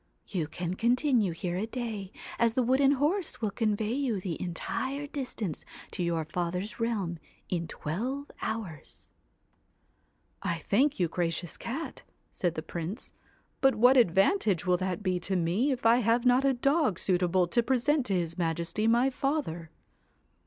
You 0.25 0.47
can 0.47 0.73
continue 0.73 1.31
here 1.31 1.57
a 1.57 1.67
day, 1.67 2.11
as 2.39 2.55
the 2.55 2.63
wooden 2.63 2.93
horse 2.93 3.39
will 3.39 3.51
convey 3.51 3.91
you 3.93 4.19
the 4.19 4.41
entire 4.41 5.05
distance 5.05 5.63
to 5.91 6.01
your 6.01 6.25
father's 6.25 6.79
realm 6.79 7.19
in 7.49 7.67
twelve 7.67 8.31
hours.' 8.41 9.11
213 10.41 10.41
THE 10.41 10.47
4 10.47 10.51
1 10.53 10.59
thank 10.71 10.99
you, 10.99 11.07
gracious 11.07 11.55
Cat,' 11.55 12.01
said 12.31 12.55
the 12.55 12.63
Prince,' 12.63 13.11
but 13.61 13.75
HITE 13.75 13.79
what 13.79 13.95
advantage 13.95 14.65
will 14.65 14.77
that 14.77 15.03
be 15.03 15.19
to 15.19 15.35
me, 15.35 15.71
if 15.71 15.85
I 15.85 15.97
have 15.97 16.25
not 16.25 16.45
a 16.45 16.47
CAT 16.47 16.55
a 16.55 16.59
dog 16.61 16.97
suitable 16.97 17.45
to 17.49 17.61
present 17.61 18.07
to 18.07 18.15
his 18.15 18.39
majesty, 18.39 18.87
my 18.87 19.11
father?' 19.11 19.69